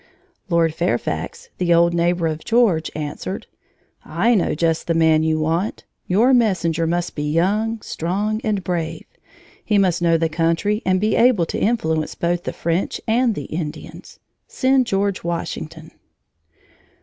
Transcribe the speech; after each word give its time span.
Lord 0.49 0.73
Fairfax, 0.73 1.49
the 1.59 1.71
old 1.71 1.93
neighbor 1.93 2.25
of 2.25 2.43
George, 2.43 2.89
answered: 2.95 3.45
"I 4.03 4.33
know 4.33 4.55
just 4.55 4.87
the 4.87 4.95
man 4.95 5.21
you 5.21 5.39
want. 5.39 5.85
Your 6.07 6.33
messenger 6.33 6.87
must 6.87 7.13
be 7.13 7.29
young, 7.31 7.79
strong, 7.83 8.41
and 8.43 8.63
brave. 8.63 9.05
He 9.63 9.77
must 9.77 10.01
know 10.01 10.17
the 10.17 10.27
country 10.27 10.81
and 10.87 10.99
be 10.99 11.15
able 11.15 11.45
to 11.45 11.59
influence 11.61 12.15
both 12.15 12.45
the 12.45 12.51
French 12.53 12.99
and 13.07 13.35
the 13.35 13.45
Indians. 13.45 14.17
Send 14.47 14.87
George 14.87 15.23
Washington." 15.23 15.91